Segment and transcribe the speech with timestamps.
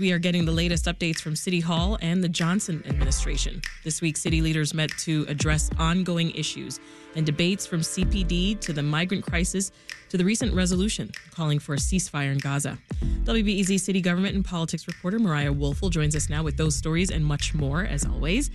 [0.00, 3.60] We are getting the latest updates from City Hall and the Johnson administration.
[3.84, 6.80] This week, city leaders met to address ongoing issues
[7.16, 9.70] and debates from CPD to the migrant crisis
[10.08, 12.78] to the recent resolution calling for a ceasefire in Gaza.
[13.24, 17.22] WBEZ city government and politics reporter Mariah Woelfel joins us now with those stories and
[17.22, 18.50] much more, as always.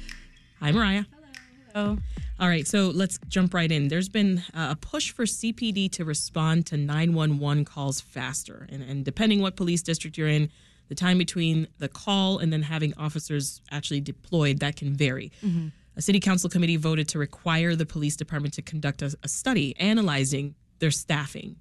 [0.62, 1.04] Hi, Mariah.
[1.75, 2.00] Hello.
[2.39, 3.89] All right, so let's jump right in.
[3.89, 8.68] There's been uh, a push for CPD to respond to 911 calls faster.
[8.71, 10.50] And, and depending what police district you're in,
[10.88, 15.31] the time between the call and then having officers actually deployed, that can vary.
[15.43, 15.67] Mm-hmm.
[15.98, 19.76] A city council committee voted to require the police department to conduct a, a study
[19.79, 21.55] analyzing their staffing.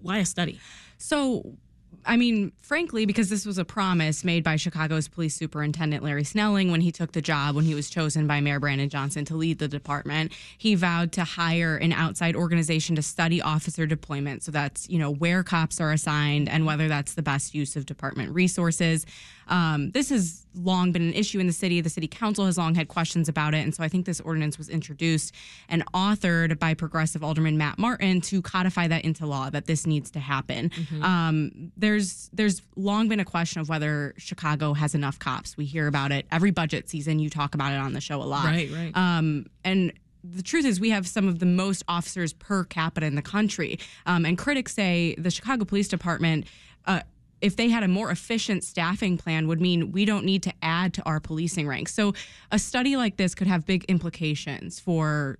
[0.00, 0.60] Why a study?
[0.98, 1.56] So,
[2.04, 6.70] I mean, frankly, because this was a promise made by Chicago's police superintendent Larry Snelling
[6.70, 9.58] when he took the job when he was chosen by Mayor Brandon Johnson to lead
[9.58, 10.32] the department.
[10.58, 14.42] He vowed to hire an outside organization to study officer deployment.
[14.42, 17.86] So that's, you know, where cops are assigned and whether that's the best use of
[17.86, 19.06] department resources.
[19.48, 21.80] Um, this has long been an issue in the city.
[21.80, 23.58] The city council has long had questions about it.
[23.58, 25.34] And so I think this ordinance was introduced
[25.68, 30.10] and authored by progressive alderman Matt Martin to codify that into law that this needs
[30.12, 30.70] to happen.
[30.70, 31.02] Mm-hmm.
[31.02, 35.56] Um, there's there's long been a question of whether Chicago has enough cops.
[35.56, 37.18] We hear about it every budget season.
[37.18, 38.44] You talk about it on the show a lot.
[38.44, 38.96] Right, right.
[38.96, 39.92] Um, and
[40.24, 43.78] the truth is we have some of the most officers per capita in the country.
[44.06, 46.46] Um, and critics say the Chicago Police Department
[46.86, 47.00] uh,
[47.42, 50.94] if they had a more efficient staffing plan would mean we don't need to add
[50.94, 51.92] to our policing ranks.
[51.92, 52.14] So
[52.50, 55.38] a study like this could have big implications for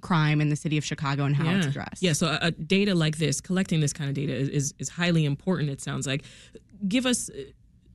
[0.00, 1.58] crime in the city of Chicago and how yeah.
[1.58, 2.02] it's addressed.
[2.02, 5.24] Yeah, so a, data like this, collecting this kind of data is, is, is highly
[5.24, 6.24] important, it sounds like.
[6.86, 7.42] Give us uh,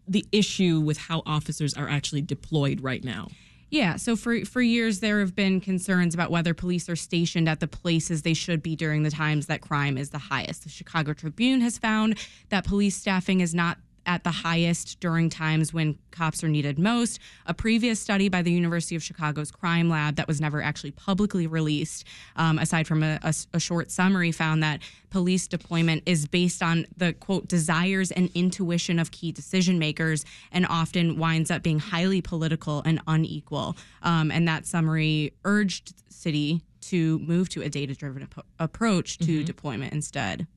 [0.07, 3.29] the issue with how officers are actually deployed right now.
[3.75, 7.59] Yeah, so for for years there have been concerns about whether police are stationed at
[7.59, 10.63] the places they should be during the times that crime is the highest.
[10.63, 12.17] The Chicago Tribune has found
[12.47, 17.19] that police staffing is not at the highest during times when cops are needed most.
[17.45, 21.47] A previous study by the University of Chicago's crime lab that was never actually publicly
[21.47, 26.61] released, um, aside from a, a, a short summary, found that police deployment is based
[26.61, 31.79] on the quote desires and intuition of key decision makers and often winds up being
[31.79, 33.75] highly political and unequal.
[34.03, 39.25] Um, and that summary urged city to move to a data driven ap- approach to
[39.25, 39.45] mm-hmm.
[39.45, 40.47] deployment instead.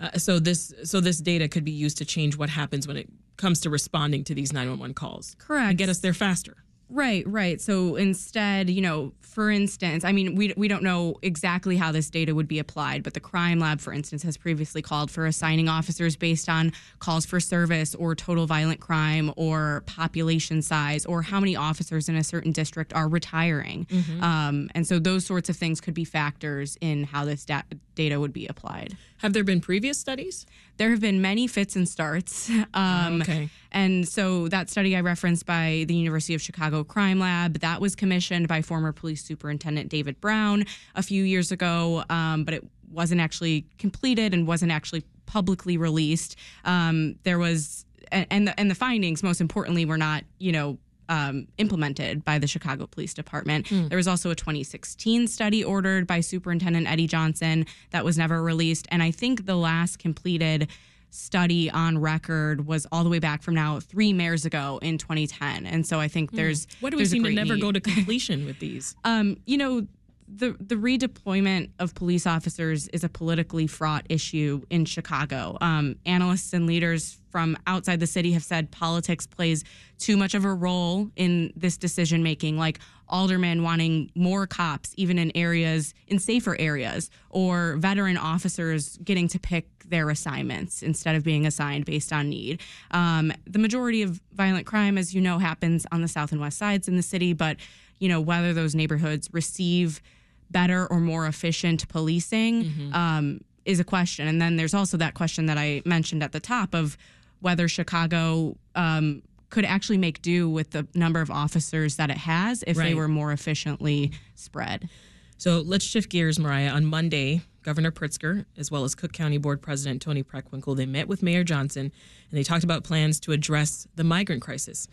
[0.00, 3.08] Uh, so this so this data could be used to change what happens when it
[3.36, 5.36] comes to responding to these 911 calls.
[5.38, 5.68] Correct.
[5.70, 6.63] And get us there faster.
[6.90, 7.60] Right, right.
[7.60, 12.08] So instead, you know, for instance, I mean, we, we don't know exactly how this
[12.08, 15.68] data would be applied, but the crime lab, for instance, has previously called for assigning
[15.68, 21.40] officers based on calls for service or total violent crime or population size or how
[21.40, 23.86] many officers in a certain district are retiring.
[23.86, 24.22] Mm-hmm.
[24.22, 27.62] Um, and so those sorts of things could be factors in how this da-
[27.94, 28.96] data would be applied.
[29.18, 30.44] Have there been previous studies?
[30.76, 32.50] There have been many fits and starts.
[32.74, 33.50] Um, okay.
[33.70, 37.94] And so that study I referenced by the University of Chicago Crime Lab, that was
[37.94, 40.64] commissioned by former police superintendent David Brown
[40.94, 46.36] a few years ago, um, but it wasn't actually completed and wasn't actually publicly released.
[46.64, 51.46] Um, there was and the, and the findings, most importantly, were not you know um,
[51.58, 53.66] implemented by the Chicago Police Department.
[53.66, 53.88] Mm.
[53.88, 58.86] There was also a 2016 study ordered by Superintendent Eddie Johnson that was never released.
[58.90, 60.68] And I think the last completed
[61.14, 65.66] study on record was all the way back from now three mayors ago in 2010.
[65.66, 66.36] And so I think hmm.
[66.36, 66.66] there's.
[66.80, 67.60] What do we seem to never need.
[67.60, 68.96] go to completion with these?
[69.04, 69.86] Um, you know,
[70.28, 75.58] the the redeployment of police officers is a politically fraught issue in Chicago.
[75.60, 79.64] Um, analysts and leaders from outside the city have said politics plays
[79.98, 85.18] too much of a role in this decision making, like aldermen wanting more cops, even
[85.18, 91.22] in areas in safer areas, or veteran officers getting to pick their assignments instead of
[91.22, 92.60] being assigned based on need.
[92.92, 96.58] Um, the majority of violent crime, as you know, happens on the south and west
[96.58, 97.56] sides in the city, but
[98.04, 100.02] you know whether those neighborhoods receive
[100.50, 102.94] better or more efficient policing mm-hmm.
[102.94, 104.28] um, is a question.
[104.28, 106.98] And then there's also that question that I mentioned at the top of
[107.40, 112.62] whether Chicago um, could actually make do with the number of officers that it has
[112.66, 112.88] if right.
[112.88, 114.90] they were more efficiently spread.
[115.38, 116.68] So let's shift gears, Mariah.
[116.68, 121.08] On Monday, Governor Pritzker, as well as Cook County Board President Toni Preckwinkle, they met
[121.08, 121.90] with Mayor Johnson
[122.30, 124.88] and they talked about plans to address the migrant crisis.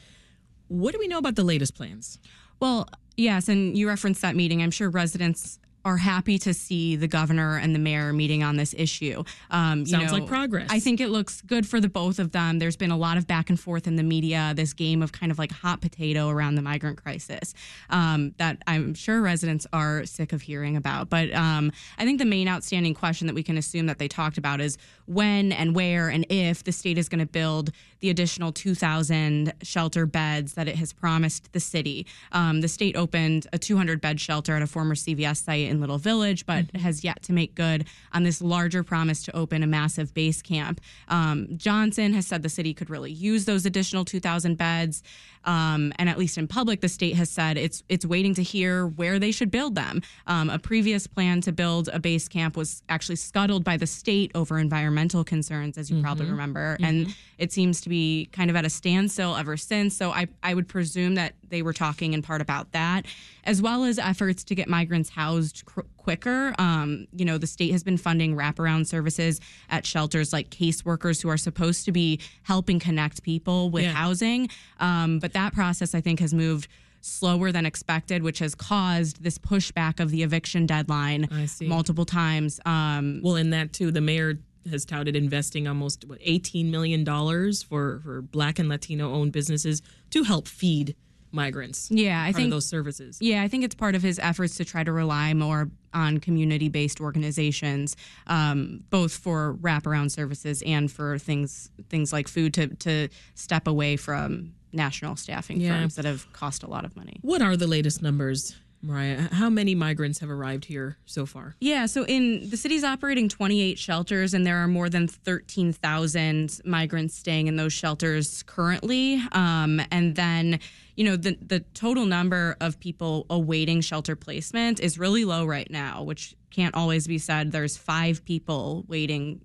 [0.69, 2.17] What do we know about the latest plans?
[2.61, 2.87] Well,
[3.17, 4.61] yes, and you referenced that meeting.
[4.61, 8.75] I'm sure residents are happy to see the governor and the mayor meeting on this
[8.77, 9.23] issue.
[9.49, 10.67] Um, Sounds know, like progress.
[10.69, 12.59] I think it looks good for the both of them.
[12.59, 15.31] There's been a lot of back and forth in the media, this game of kind
[15.31, 17.53] of like hot potato around the migrant crisis
[17.89, 21.09] um, that I'm sure residents are sick of hearing about.
[21.09, 24.37] But um, I think the main outstanding question that we can assume that they talked
[24.37, 27.71] about is when and where and if the state is going to build
[28.01, 32.06] the additional 2,000 shelter beds that it has promised the city.
[32.31, 35.98] Um, the state opened a 200 bed shelter at a former CVS site in Little
[35.98, 36.80] Village, but mm-hmm.
[36.80, 40.81] has yet to make good on this larger promise to open a massive base camp.
[41.07, 45.03] Um, Johnson has said the city could really use those additional 2,000 beds.
[45.44, 48.86] Um, and at least in public, the state has said it's it's waiting to hear
[48.86, 50.01] where they should build them.
[50.27, 54.31] Um, a previous plan to build a base camp was actually scuttled by the state
[54.36, 56.06] over environmental concerns, as you mm-hmm.
[56.06, 56.86] probably remember, mm-hmm.
[56.86, 59.97] and it seems to be kind of at a standstill ever since.
[59.97, 63.07] So I I would presume that they were talking in part about that,
[63.43, 66.53] as well as efforts to get migrants housed cr- quicker.
[66.59, 71.29] Um, you know, the state has been funding wraparound services at shelters like caseworkers who
[71.29, 73.91] are supposed to be helping connect people with yeah.
[73.91, 74.47] housing.
[74.79, 76.67] Um, but that process, I think, has moved
[77.01, 81.27] slower than expected, which has caused this pushback of the eviction deadline
[81.61, 82.59] multiple times.
[82.67, 84.38] Um, well, in that too, the mayor
[84.69, 89.81] has touted investing almost what, $18 million for, for Black and Latino owned businesses
[90.11, 90.95] to help feed
[91.31, 91.89] migrants.
[91.89, 93.17] Yeah, I think those services.
[93.21, 96.99] Yeah, I think it's part of his efforts to try to rely more on community-based
[96.99, 97.95] organizations,
[98.27, 103.95] um, both for wraparound services and for things things like food to to step away
[103.95, 105.77] from national staffing yeah.
[105.77, 107.19] firms that have cost a lot of money.
[107.21, 108.55] What are the latest numbers?
[108.83, 111.55] Mariah, how many migrants have arrived here so far?
[111.59, 117.15] Yeah, so in the city's operating 28 shelters, and there are more than 13,000 migrants
[117.15, 119.21] staying in those shelters currently.
[119.33, 120.59] Um, and then,
[120.95, 125.69] you know, the the total number of people awaiting shelter placement is really low right
[125.69, 127.51] now, which can't always be said.
[127.51, 129.41] There's five people waiting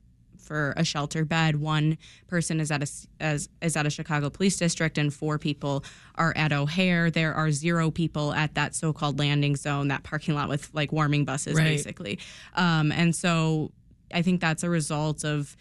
[0.47, 1.57] for a shelter bed.
[1.57, 1.99] One
[2.29, 2.91] person is at a
[3.21, 5.85] as, is at a Chicago police district, and four people
[6.15, 7.11] are at O'Hare.
[7.11, 11.25] There are zero people at that so-called landing zone, that parking lot with like warming
[11.25, 11.65] buses, right.
[11.65, 12.19] basically.
[12.55, 13.73] Um, and so
[14.15, 15.57] I think that's a result of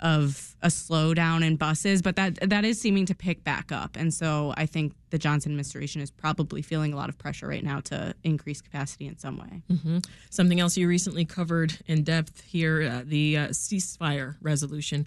[0.00, 3.96] of a slowdown in buses, but that that is seeming to pick back up.
[3.96, 7.62] And so I think the Johnson administration is probably feeling a lot of pressure right
[7.64, 9.62] now to increase capacity in some way.
[9.70, 9.98] Mm-hmm.
[10.30, 15.06] Something else you recently covered in depth here: uh, the uh, ceasefire resolution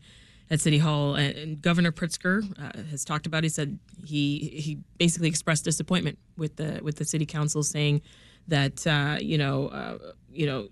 [0.50, 3.44] at City Hall, and, Governor Pritzker uh, has talked about.
[3.44, 8.02] He said he he basically expressed disappointment with the with the city council, saying
[8.48, 9.98] that uh, you know uh,
[10.32, 10.70] you know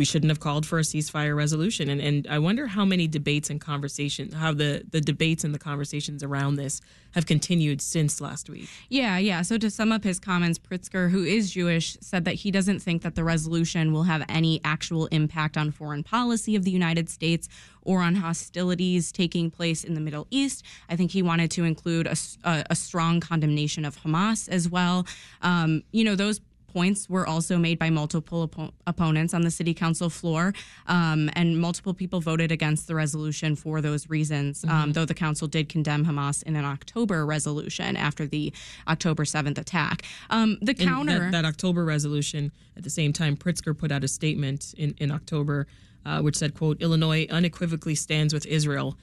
[0.00, 1.90] we shouldn't have called for a ceasefire resolution.
[1.90, 5.58] And, and I wonder how many debates and conversations, how the, the debates and the
[5.58, 6.80] conversations around this
[7.12, 8.70] have continued since last week.
[8.88, 9.42] Yeah, yeah.
[9.42, 13.02] So to sum up his comments, Pritzker, who is Jewish, said that he doesn't think
[13.02, 17.46] that the resolution will have any actual impact on foreign policy of the United States
[17.82, 20.64] or on hostilities taking place in the Middle East.
[20.88, 25.06] I think he wanted to include a, a, a strong condemnation of Hamas as well.
[25.42, 26.40] Um, you know, those
[26.72, 30.52] points were also made by multiple op- opponents on the city council floor,
[30.86, 34.64] um, and multiple people voted against the resolution for those reasons.
[34.64, 34.80] Um, mm-hmm.
[34.80, 38.52] Um, though the council did condemn Hamas in an October resolution after the
[38.88, 40.02] October seventh attack.
[40.30, 44.08] Um, the counter that, that, October resolution at the same time, Pritzker put out a
[44.08, 45.66] statement in in October.
[46.02, 48.96] Uh, which said, "quote Illinois unequivocally stands with Israel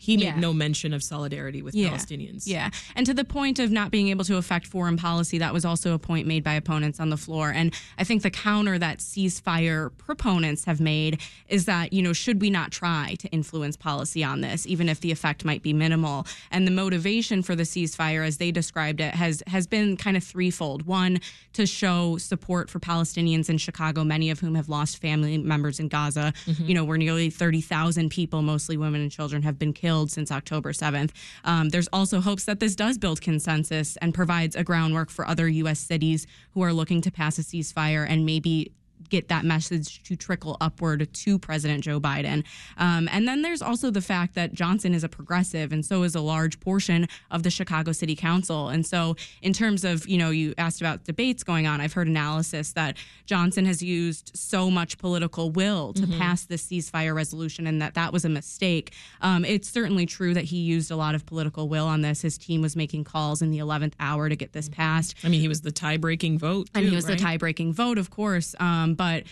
[0.00, 0.40] he made yeah.
[0.40, 1.90] no mention of solidarity with yeah.
[1.90, 2.46] Palestinians.
[2.46, 2.70] Yeah.
[2.96, 5.92] And to the point of not being able to affect foreign policy, that was also
[5.92, 7.50] a point made by opponents on the floor.
[7.50, 12.40] And I think the counter that ceasefire proponents have made is that, you know, should
[12.40, 16.26] we not try to influence policy on this, even if the effect might be minimal?
[16.50, 20.24] And the motivation for the ceasefire, as they described it, has has been kind of
[20.24, 20.86] threefold.
[20.86, 21.20] One,
[21.52, 25.88] to show support for Palestinians in Chicago, many of whom have lost family members in
[25.88, 26.32] Gaza.
[26.46, 26.64] Mm-hmm.
[26.64, 30.30] You know, where nearly 30,000 people, mostly women and children, have been killed killed since
[30.30, 31.10] October 7th.
[31.44, 35.48] Um, there's also hopes that this does build consensus and provides a groundwork for other
[35.48, 35.80] U.S.
[35.80, 38.72] cities who are looking to pass a ceasefire and maybe
[39.10, 42.44] get that message to trickle upward to President Joe Biden.
[42.78, 46.14] Um, and then there's also the fact that Johnson is a progressive, and so is
[46.14, 48.68] a large portion of the Chicago City Council.
[48.68, 52.08] And so, in terms of, you know, you asked about debates going on, I've heard
[52.08, 56.18] analysis that Johnson has used so much political will to mm-hmm.
[56.18, 58.92] pass this ceasefire resolution and that that was a mistake.
[59.20, 62.22] Um, it's certainly true that he used a lot of political will on this.
[62.22, 65.14] His team was making calls in the 11th hour to get this passed.
[65.24, 66.66] I mean, he was the tie breaking vote.
[66.66, 67.18] Too, and he was right?
[67.18, 68.54] the tie breaking vote, of course.
[68.60, 69.24] Um, but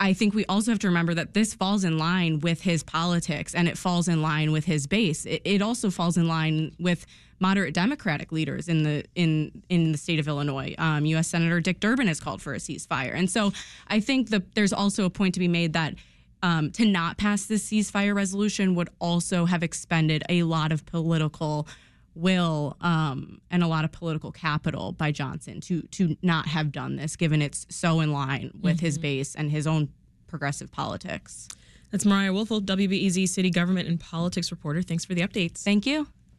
[0.00, 3.54] I think we also have to remember that this falls in line with his politics
[3.54, 5.24] and it falls in line with his base.
[5.26, 7.06] It, it, also falls in line with
[7.38, 10.74] moderate Democratic leaders in the in in the state of Illinois.
[10.76, 11.28] Um, U.S.
[11.28, 13.52] Senator Dick Durbin has called for a ceasefire, and so
[13.86, 15.94] I think that there's also a point to be made that.
[16.44, 21.68] Um, to not pass this ceasefire resolution would also have expended a lot of political
[22.14, 26.96] will um, and a lot of political capital by Johnson to to not have done
[26.96, 28.86] this, given it's so in line with mm-hmm.
[28.86, 29.88] his base and his own
[30.26, 31.48] progressive politics.
[31.90, 34.80] That's Mariah Woelfel, WBEZ City Government and Politics reporter.
[34.80, 35.62] Thanks for the updates.
[35.62, 36.08] Thank you.